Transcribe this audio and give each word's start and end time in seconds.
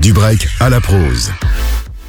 Du 0.00 0.12
break 0.12 0.46
à 0.60 0.70
la 0.70 0.80
prose. 0.80 1.32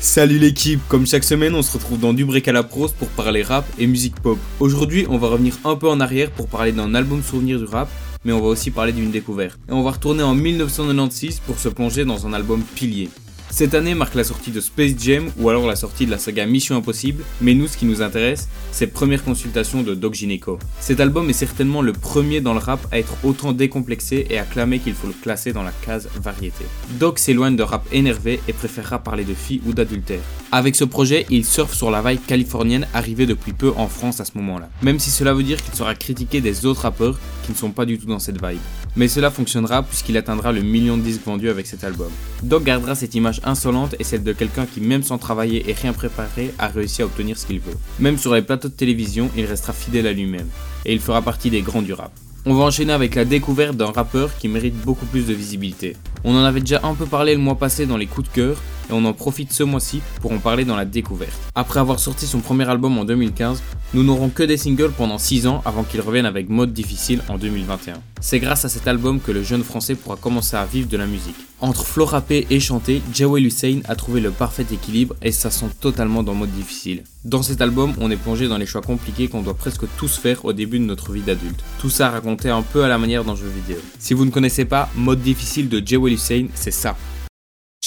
Salut 0.00 0.38
l'équipe, 0.38 0.80
comme 0.88 1.06
chaque 1.06 1.22
semaine 1.22 1.54
on 1.54 1.60
se 1.60 1.70
retrouve 1.70 2.00
dans 2.00 2.14
Du 2.14 2.24
break 2.24 2.48
à 2.48 2.52
la 2.52 2.62
prose 2.62 2.92
pour 2.92 3.08
parler 3.08 3.42
rap 3.42 3.66
et 3.78 3.86
musique 3.86 4.14
pop. 4.22 4.38
Aujourd'hui 4.58 5.06
on 5.10 5.18
va 5.18 5.28
revenir 5.28 5.58
un 5.66 5.76
peu 5.76 5.90
en 5.90 6.00
arrière 6.00 6.30
pour 6.30 6.48
parler 6.48 6.72
d'un 6.72 6.94
album 6.94 7.22
souvenir 7.22 7.58
du 7.58 7.66
rap, 7.66 7.90
mais 8.24 8.32
on 8.32 8.40
va 8.40 8.46
aussi 8.46 8.70
parler 8.70 8.92
d'une 8.92 9.10
découverte. 9.10 9.58
Et 9.68 9.72
on 9.72 9.82
va 9.82 9.90
retourner 9.90 10.22
en 10.22 10.34
1996 10.34 11.40
pour 11.40 11.58
se 11.58 11.68
plonger 11.68 12.06
dans 12.06 12.26
un 12.26 12.32
album 12.32 12.62
pilier. 12.62 13.10
Cette 13.54 13.74
année 13.74 13.94
marque 13.94 14.16
la 14.16 14.24
sortie 14.24 14.50
de 14.50 14.58
Space 14.58 14.94
Jam 14.98 15.30
ou 15.38 15.48
alors 15.48 15.64
la 15.64 15.76
sortie 15.76 16.06
de 16.06 16.10
la 16.10 16.18
saga 16.18 16.44
Mission 16.44 16.76
Impossible, 16.76 17.22
mais 17.40 17.54
nous 17.54 17.68
ce 17.68 17.76
qui 17.76 17.84
nous 17.84 18.02
intéresse, 18.02 18.48
c'est 18.72 18.88
première 18.88 19.22
consultation 19.22 19.84
de 19.84 19.94
Doc 19.94 20.14
Gineco. 20.14 20.58
Cet 20.80 20.98
album 20.98 21.30
est 21.30 21.34
certainement 21.34 21.80
le 21.80 21.92
premier 21.92 22.40
dans 22.40 22.52
le 22.52 22.58
rap 22.58 22.84
à 22.90 22.98
être 22.98 23.14
autant 23.22 23.52
décomplexé 23.52 24.26
et 24.28 24.40
à 24.40 24.42
clamer 24.42 24.80
qu'il 24.80 24.94
faut 24.94 25.06
le 25.06 25.14
classer 25.22 25.52
dans 25.52 25.62
la 25.62 25.70
case 25.86 26.08
variété. 26.20 26.64
Doc 26.98 27.20
s'éloigne 27.20 27.54
de 27.54 27.62
rap 27.62 27.86
énervé 27.92 28.40
et 28.48 28.52
préférera 28.52 28.98
parler 28.98 29.22
de 29.22 29.34
filles 29.34 29.62
ou 29.66 29.72
d'adultère. 29.72 30.22
Avec 30.50 30.74
ce 30.74 30.82
projet, 30.82 31.24
il 31.30 31.44
surfe 31.44 31.74
sur 31.74 31.92
la 31.92 32.02
vague 32.02 32.24
californienne 32.26 32.88
arrivée 32.92 33.26
depuis 33.26 33.52
peu 33.52 33.72
en 33.76 33.86
France 33.86 34.18
à 34.18 34.24
ce 34.24 34.32
moment-là. 34.34 34.68
Même 34.82 34.98
si 34.98 35.10
cela 35.10 35.32
veut 35.32 35.44
dire 35.44 35.62
qu'il 35.62 35.74
sera 35.74 35.94
critiqué 35.94 36.40
des 36.40 36.66
autres 36.66 36.80
rappeurs 36.82 37.20
qui 37.44 37.52
ne 37.52 37.56
sont 37.56 37.70
pas 37.70 37.84
du 37.86 38.00
tout 38.00 38.06
dans 38.06 38.18
cette 38.18 38.44
vibe. 38.44 38.58
Mais 38.96 39.08
cela 39.08 39.30
fonctionnera 39.30 39.82
puisqu'il 39.82 40.16
atteindra 40.16 40.52
le 40.52 40.62
million 40.62 40.96
de 40.96 41.02
disques 41.02 41.24
vendus 41.24 41.50
avec 41.50 41.66
cet 41.66 41.84
album. 41.84 42.10
Doc 42.42 42.64
gardera 42.64 42.94
cette 42.94 43.14
image 43.14 43.40
insolente 43.44 43.94
et 43.98 44.04
celle 44.04 44.22
de 44.22 44.32
quelqu'un 44.32 44.66
qui 44.66 44.80
même 44.80 45.02
sans 45.02 45.18
travailler 45.18 45.68
et 45.68 45.72
rien 45.72 45.92
préparer 45.92 46.52
a 46.58 46.68
réussi 46.68 47.02
à 47.02 47.06
obtenir 47.06 47.38
ce 47.38 47.46
qu'il 47.46 47.60
veut. 47.60 47.76
Même 47.98 48.18
sur 48.18 48.34
les 48.34 48.42
plateaux 48.42 48.68
de 48.68 48.74
télévision, 48.74 49.30
il 49.36 49.44
restera 49.44 49.72
fidèle 49.72 50.06
à 50.06 50.12
lui-même. 50.12 50.48
Et 50.84 50.92
il 50.92 51.00
fera 51.00 51.22
partie 51.22 51.50
des 51.50 51.62
grands 51.62 51.82
du 51.82 51.92
rap. 51.92 52.12
On 52.46 52.54
va 52.54 52.64
enchaîner 52.64 52.92
avec 52.92 53.14
la 53.14 53.24
découverte 53.24 53.76
d'un 53.76 53.90
rappeur 53.90 54.36
qui 54.36 54.48
mérite 54.48 54.76
beaucoup 54.82 55.06
plus 55.06 55.26
de 55.26 55.32
visibilité. 55.32 55.96
On 56.24 56.34
en 56.36 56.44
avait 56.44 56.60
déjà 56.60 56.80
un 56.84 56.94
peu 56.94 57.06
parlé 57.06 57.34
le 57.34 57.40
mois 57.40 57.54
passé 57.54 57.86
dans 57.86 57.96
les 57.96 58.06
coups 58.06 58.28
de 58.28 58.34
cœur, 58.34 58.56
et 58.88 58.92
on 58.92 59.04
en 59.04 59.12
profite 59.12 59.52
ce 59.52 59.62
mois-ci 59.62 60.00
pour 60.20 60.32
en 60.32 60.38
parler 60.38 60.64
dans 60.64 60.76
la 60.76 60.84
découverte. 60.84 61.32
Après 61.54 61.80
avoir 61.80 61.98
sorti 61.98 62.26
son 62.26 62.40
premier 62.40 62.68
album 62.68 62.98
en 62.98 63.04
2015, 63.04 63.62
nous 63.94 64.02
n'aurons 64.02 64.28
que 64.28 64.42
des 64.42 64.56
singles 64.56 64.92
pendant 64.92 65.18
6 65.18 65.46
ans 65.46 65.62
avant 65.64 65.84
qu'il 65.84 66.00
revienne 66.00 66.26
avec 66.26 66.48
Mode 66.48 66.72
Difficile 66.72 67.22
en 67.28 67.38
2021. 67.38 67.94
C'est 68.20 68.40
grâce 68.40 68.64
à 68.64 68.68
cet 68.68 68.88
album 68.88 69.20
que 69.20 69.30
le 69.32 69.42
jeune 69.42 69.62
français 69.62 69.94
pourra 69.94 70.16
commencer 70.16 70.56
à 70.56 70.64
vivre 70.64 70.88
de 70.88 70.96
la 70.96 71.06
musique. 71.06 71.36
Entre 71.60 71.84
flow 71.84 72.04
rappé 72.04 72.46
et 72.50 72.60
chanté, 72.60 73.02
Jawel 73.12 73.46
Hussein 73.46 73.80
a 73.86 73.94
trouvé 73.94 74.20
le 74.20 74.30
parfait 74.30 74.66
équilibre 74.72 75.14
et 75.22 75.32
ça 75.32 75.50
sent 75.50 75.70
totalement 75.80 76.22
dans 76.22 76.34
Mode 76.34 76.50
Difficile. 76.50 77.04
Dans 77.24 77.42
cet 77.42 77.60
album, 77.60 77.94
on 78.00 78.10
est 78.10 78.16
plongé 78.16 78.48
dans 78.48 78.58
les 78.58 78.66
choix 78.66 78.82
compliqués 78.82 79.28
qu'on 79.28 79.42
doit 79.42 79.54
presque 79.54 79.84
tous 79.96 80.18
faire 80.18 80.44
au 80.44 80.52
début 80.52 80.78
de 80.78 80.84
notre 80.84 81.12
vie 81.12 81.22
d'adulte. 81.22 81.62
Tout 81.78 81.90
ça 81.90 82.10
raconté 82.10 82.50
un 82.50 82.62
peu 82.62 82.84
à 82.84 82.88
la 82.88 82.98
manière 82.98 83.24
d'un 83.24 83.36
jeu 83.36 83.48
vidéo. 83.48 83.80
Si 83.98 84.12
vous 84.12 84.24
ne 84.24 84.30
connaissez 84.30 84.64
pas, 84.64 84.90
Mode 84.96 85.22
Difficile 85.22 85.68
de 85.68 85.80
Jawel 85.84 86.14
Hussein, 86.14 86.46
c'est 86.54 86.70
ça. 86.70 86.96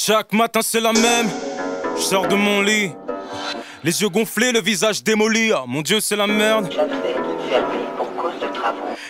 Chaque 0.08 0.32
matin 0.32 0.62
c'est 0.64 0.80
la 0.80 0.94
même, 0.94 1.30
je 1.98 2.02
sors 2.02 2.30
de 2.30 2.36
mon 2.36 2.62
lit, 2.62 2.94
les 3.84 4.02
yeux 4.02 4.08
gonflés, 4.08 4.54
le 4.54 4.62
visage 4.62 5.04
démoli, 5.04 5.52
ah, 5.52 5.66
mon 5.68 5.82
dieu 5.82 6.00
c'est 6.00 6.16
la 6.16 6.28
merde. 6.28 6.74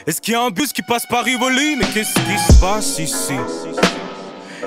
Est-ce 0.08 0.20
qu'il 0.20 0.34
y 0.34 0.36
a 0.36 0.42
un 0.42 0.50
bus 0.50 0.73
qui 0.73 0.81
passe 0.81 1.06
par 1.06 1.23
Rivoli? 1.23 1.75
Mais 1.75 1.86
qu'est-ce 1.94 2.16
qui 2.16 2.40
se 2.40 2.59
passe 2.59 2.98
ici? 2.98 3.36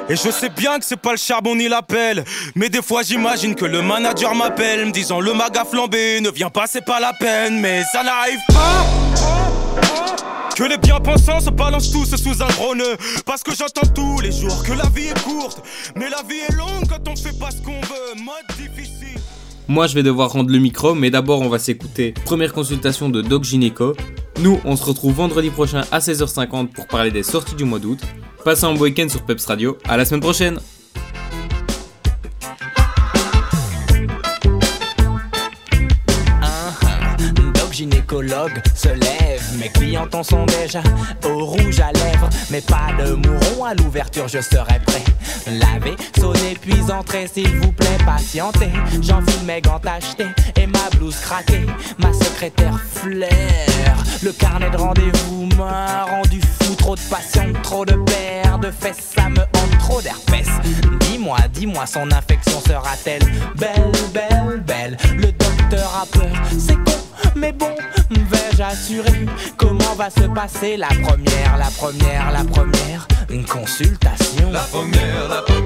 Et 0.08 0.14
je 0.14 0.31
sais 0.31 0.51
bien 0.51 0.78
que 0.78 0.84
c'est 0.84 0.97
pas 0.97 1.11
le 1.11 1.19
charbon 1.19 1.56
ni 1.56 1.67
l'appel. 1.67 2.25
Mais 2.55 2.69
des 2.69 2.81
fois 2.81 3.03
j'imagine 3.03 3.56
que 3.56 3.64
le 3.64 3.83
manager 3.83 4.33
m'appelle, 4.36 4.86
me 4.86 4.92
disant 4.92 5.19
le 5.19 5.34
maga 5.34 5.64
flambé, 5.64 6.20
ne 6.20 6.31
viens 6.31 6.51
pas, 6.51 6.69
c'est 6.69 6.84
pas 6.84 7.01
la 7.01 7.12
peine. 7.12 7.58
Mais 7.58 7.83
ça 7.91 8.05
n'arrive 8.05 8.39
pas. 8.47 8.86
Que 10.61 10.66
les 10.66 10.77
bien-pensants 10.77 11.41
se 11.41 11.48
balancent 11.48 11.91
tous 11.91 12.14
sous 12.16 12.42
un 12.42 12.48
drone. 12.48 12.83
Parce 13.25 13.42
que 13.42 13.50
j'entends 13.56 13.91
tous 13.94 14.20
les 14.20 14.30
jours 14.30 14.62
que 14.62 14.75
la 14.75 14.91
vie 14.91 15.06
est 15.06 15.22
courte. 15.22 15.62
Mais 15.97 16.11
la 16.11 16.22
vie 16.28 16.41
est 16.47 16.55
longue 16.55 16.86
quand 16.86 17.08
on 17.08 17.17
fait 17.17 17.33
pas 17.39 17.50
ce 17.50 17.62
qu'on 17.62 17.80
veut. 17.80 18.22
Moi 19.69 19.86
je 19.86 19.94
vais 19.94 20.02
devoir 20.02 20.33
rendre 20.33 20.50
le 20.50 20.58
micro, 20.58 20.94
mais 20.94 21.08
d'abord 21.08 21.41
on 21.41 21.48
va 21.48 21.58
s'écouter 21.58 22.12
première 22.27 22.52
consultation 22.52 23.08
de 23.08 23.22
Doc 23.22 23.44
Gineco. 23.44 23.95
Nous 24.40 24.61
on 24.67 24.77
se 24.77 24.84
retrouve 24.84 25.14
vendredi 25.14 25.48
prochain 25.48 25.80
à 25.92 26.01
16h50 26.01 26.67
pour 26.67 26.86
parler 26.89 27.11
des 27.11 27.23
sorties 27.23 27.55
du 27.55 27.64
mois 27.64 27.79
d'août. 27.79 28.01
Passez 28.45 28.67
un 28.67 28.77
week-end 28.77 29.08
sur 29.08 29.23
Peps 29.23 29.46
Radio. 29.46 29.79
À 29.89 29.96
la 29.96 30.05
semaine 30.05 30.20
prochaine. 30.20 30.58
Doc 38.10 38.22
gynécologue 38.22 38.62
se 38.74 38.88
lève, 38.88 39.42
mes 39.58 39.68
clients 39.68 40.08
en 40.12 40.22
sont 40.22 40.44
déjà 40.46 40.82
au 41.24 41.44
rouge 41.44 41.80
à 41.80 41.92
lèvres, 41.92 42.28
mais 42.50 42.60
pas 42.60 42.88
de 42.98 43.12
mouron 43.12 43.64
à 43.64 43.74
l'ouverture, 43.74 44.26
je 44.26 44.40
serai 44.40 44.80
prêt. 44.84 45.04
Laver, 45.46 45.96
sonner 46.18 46.56
puis 46.60 46.80
entrer, 46.90 47.28
s'il 47.32 47.56
vous 47.58 47.72
plaît, 47.72 47.98
patientez. 48.04 48.72
J'enfile 49.00 49.44
mes 49.46 49.60
gants 49.60 49.80
achetés 49.84 50.28
et 50.56 50.66
ma 50.66 50.90
blouse 50.96 51.16
craquée. 51.20 51.66
Ma 51.98 52.12
secrétaire 52.12 52.78
flaire, 52.80 53.96
le 54.22 54.32
carnet 54.32 54.70
de 54.70 54.77
rendez-vous 54.77 55.48
m'a 55.56 56.04
rendu 56.04 56.40
fou. 56.40 56.74
Trop 56.74 56.96
de 56.96 57.00
passion, 57.02 57.52
trop 57.62 57.84
de 57.84 57.94
paires 57.94 58.58
de 58.58 58.70
fesses, 58.70 59.12
ça 59.16 59.28
me 59.28 59.40
hante 59.40 59.78
trop 59.78 60.00
d'herpès. 60.02 60.48
Dis-moi, 61.00 61.38
dis-moi, 61.52 61.86
son 61.86 62.10
infection 62.10 62.60
sera-t-elle 62.60 63.24
belle, 63.56 63.92
belle, 64.12 64.62
belle? 64.66 64.96
Le 65.16 65.30
docteur 65.32 66.02
a 66.02 66.06
peur, 66.06 66.32
c'est. 66.58 66.89
Mais 67.40 67.52
bon, 67.52 67.74
vais-je 68.11 68.62
assurer 68.62 69.27
comment 69.56 69.95
va 69.96 70.11
se 70.11 70.28
passer 70.34 70.77
la 70.77 70.89
première, 70.89 71.56
la 71.56 71.70
première, 71.70 72.30
la 72.33 72.45
première? 72.45 73.08
Une 73.30 73.46
consultation. 73.46 74.51
La 74.52 74.61
première, 74.61 75.28
la 75.28 75.40
première, 75.40 75.59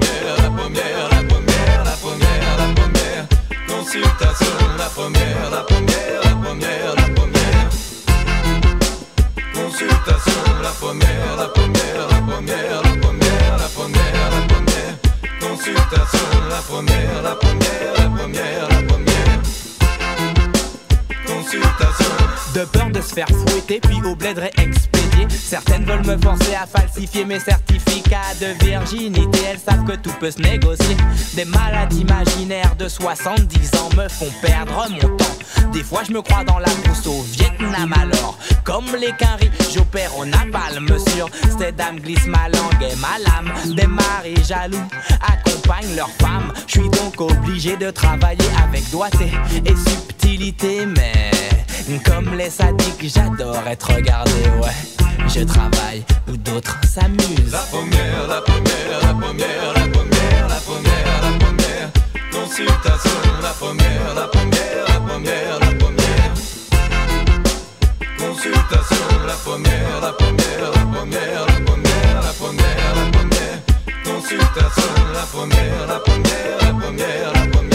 de 22.55 22.63
peur 22.63 22.89
de 22.89 23.01
se 23.01 23.13
faire 23.13 23.27
fouetter 23.27 23.81
puis 23.81 24.01
au 24.05 24.15
bled 24.15 24.39
expédier 24.57 25.27
Certaines 25.29 25.83
veulent 25.83 26.05
me 26.05 26.17
forcer 26.17 26.55
à 26.55 26.65
falsifier 26.65 27.25
mes 27.25 27.39
certificats 27.39 28.33
de 28.39 28.65
virginité. 28.65 29.39
Elles 29.49 29.59
savent 29.59 29.83
que 29.85 29.95
tout 29.97 30.13
peut 30.19 30.31
se 30.31 30.41
négocier. 30.41 30.95
Des 31.33 31.45
maladies 31.45 32.01
imaginaires 32.01 32.75
de 32.77 32.87
70 32.87 33.71
ans 33.75 33.89
me 33.97 34.07
font 34.07 34.31
perdre 34.41 34.87
mon 34.89 35.17
temps. 35.17 35.71
Des 35.73 35.83
fois 35.83 36.03
je 36.07 36.13
me 36.13 36.21
crois 36.21 36.45
dans 36.45 36.59
la 36.59 36.69
brousse 36.83 37.05
au 37.07 37.21
Vietnam. 37.23 37.93
Alors 37.93 38.37
Comme 38.63 38.85
les 38.99 39.11
quinries, 39.17 39.51
j'opère 39.73 40.17
au 40.17 40.25
napalm 40.25 40.87
Sur 41.13 41.29
ces 41.59 41.73
dames 41.73 41.99
glissent 41.99 42.27
ma 42.27 42.47
langue 42.49 42.81
et 42.81 42.95
ma 42.95 43.19
lame. 43.19 43.75
Des 43.75 43.87
maris 43.87 44.43
jaloux 44.47 44.87
accompagnent 45.21 45.95
leurs 45.95 46.11
femmes. 46.21 46.53
Je 46.67 46.79
suis 46.79 46.89
donc 46.89 47.19
obligé 47.19 47.75
de 47.75 47.91
travailler 47.91 48.49
avec 48.63 48.89
doigté 48.91 49.31
et 49.65 49.75
subtilité 49.89 50.85
Mais 50.85 51.31
comme 52.03 52.33
les 52.35 52.49
sadiques, 52.49 53.03
j'adore 53.03 53.67
être 53.67 53.93
regardé, 53.93 54.31
ouais. 54.61 55.27
Je 55.27 55.41
travaille 55.41 56.03
où 56.27 56.35
d'autres 56.37 56.77
s'amusent. 56.87 57.51
La 57.51 57.59
première, 57.59 58.27
la 58.27 58.41
première, 58.41 59.01
la 59.01 59.13
première, 59.13 59.73
la 59.73 59.87
première, 59.87 60.47
la 60.47 60.55
première, 60.55 61.21
la 61.21 61.31
première 61.37 61.91
consultation. 62.31 63.11
La 63.41 63.49
première, 63.49 64.15
la 64.15 64.27
première, 64.27 64.85
la 64.87 64.99
première, 64.99 65.59
la 65.59 65.71
première 65.77 66.33
consultation. 68.17 69.05
La 69.27 69.33
première, 69.33 70.01
la 70.01 70.11
première, 70.13 70.71
la 70.73 70.85
première, 70.93 71.45
la 71.45 71.59
première, 71.65 72.21
la 72.23 72.33
première, 72.33 72.95
la 72.95 73.05
première 73.11 73.59
consultation. 74.03 74.93
La 75.13 75.25
première, 75.31 75.87
la 75.87 75.99
première, 75.99 76.57
la 76.61 76.73
première, 76.73 77.33
la 77.33 77.47
première 77.47 77.74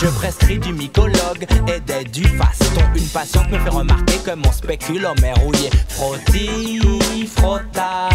Je 0.00 0.06
prescris 0.06 0.60
du 0.60 0.72
mycologue 0.72 1.44
et 1.66 1.80
des 1.80 2.04
du 2.04 2.22
faston. 2.22 2.82
Une 2.94 3.08
patiente 3.08 3.50
me 3.50 3.58
fait 3.58 3.68
remarquer 3.68 4.18
que 4.18 4.30
mon 4.36 4.52
spéculum 4.52 5.16
est 5.24 5.32
rouillé. 5.40 5.70
Frotti, 5.88 7.26
frotta, 7.26 8.08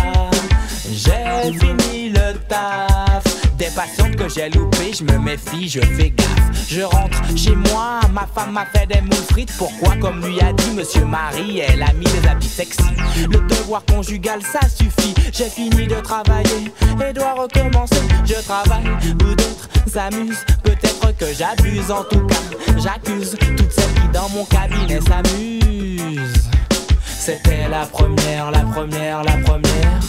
j'ai 0.89 1.51
fini 1.59 2.09
le 2.09 2.38
taf. 2.47 2.93
Des 3.57 3.69
patientes 3.75 4.15
que 4.15 4.27
j'ai 4.27 4.50
loupées, 4.50 4.94
je 4.94 5.03
me 5.03 5.17
méfie, 5.19 5.69
je 5.69 5.79
fais 5.79 6.09
gaffe. 6.09 6.67
Je 6.67 6.81
rentre 6.81 7.21
chez 7.38 7.55
moi, 7.55 8.00
ma 8.11 8.25
femme 8.25 8.53
m'a 8.53 8.65
fait 8.65 8.88
des 8.88 9.01
moules 9.01 9.13
frites. 9.29 9.53
Pourquoi, 9.57 9.95
comme 9.97 10.25
lui 10.25 10.41
a 10.41 10.51
dit 10.53 10.71
Monsieur 10.71 11.05
Marie, 11.05 11.59
elle 11.59 11.83
a 11.83 11.94
mis 11.94 12.05
des 12.05 12.27
habits 12.27 12.47
sexy? 12.47 12.83
Le 13.31 13.39
devoir 13.47 13.83
conjugal, 13.85 14.41
ça 14.41 14.67
suffit. 14.67 15.13
J'ai 15.31 15.50
fini 15.50 15.88
de 15.88 15.95
travailler 16.01 16.71
et 17.07 17.13
dois 17.13 17.33
recommencer. 17.33 18.01
Je 18.25 18.41
travaille 18.44 18.88
où 19.05 19.35
d'autres 19.35 19.69
s'amusent. 19.88 20.45
Peut-être 20.63 21.15
que 21.17 21.33
j'abuse, 21.33 21.91
en 21.91 22.03
tout 22.03 22.25
cas, 22.25 22.41
j'accuse 22.77 23.38
toutes 23.39 23.71
celles 23.71 23.94
qui 23.94 24.07
dans 24.13 24.29
mon 24.29 24.45
cabinet 24.45 25.00
s'amusent. 25.01 26.50
C'était 27.19 27.69
la 27.69 27.85
première, 27.85 28.51
la 28.51 28.61
première, 28.61 29.23
la 29.23 29.38
première 29.38 30.00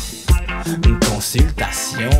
Une 0.67 0.99
consultation. 0.99 2.11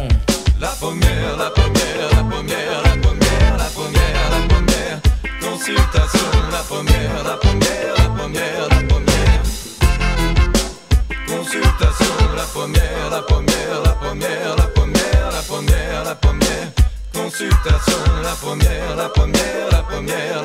La 0.65 0.71
première, 0.71 1.37
la 1.37 1.51
première, 1.51 2.09
la 2.17 2.25
première, 2.25 2.83
la 2.85 2.97
première, 2.97 3.57
la 3.59 3.69
première, 3.77 4.31
la 4.31 4.41
première 4.49 4.99
consultation. 5.39 6.31
La 6.51 6.61
première, 6.61 7.23
la 7.23 7.37
première, 7.37 7.95
la 7.99 8.09
première, 8.17 8.69
la 8.71 8.81
première 8.89 9.43
consultation. 11.29 12.17
La 12.35 12.45
première, 12.45 13.11
la 13.11 13.21
première, 13.21 13.83
la 13.85 13.91
première, 13.91 14.57
la 14.57 14.65
première, 14.65 15.33
la 15.33 15.43
première, 15.43 16.05
la 16.05 16.15
première 16.15 16.73
consultation. 17.13 17.99
La 18.23 18.35
première, 18.35 18.97
la 18.97 19.09
première. 19.11 20.44